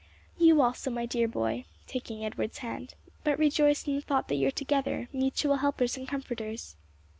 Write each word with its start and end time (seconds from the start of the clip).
"You 0.39 0.63
also, 0.63 0.89
my 0.89 1.05
dear, 1.05 1.27
dear 1.27 1.27
boy!" 1.31 1.65
taking 1.85 2.25
Edward's 2.25 2.57
hand: 2.57 2.95
"but 3.23 3.37
rejoice 3.37 3.85
in 3.85 3.93
the 3.93 4.01
thought 4.01 4.29
that 4.29 4.35
you 4.37 4.47
are 4.47 4.49
together, 4.49 5.07
mutual 5.13 5.57
helpers 5.57 5.95
and 5.95 6.07
comforters." 6.07 6.75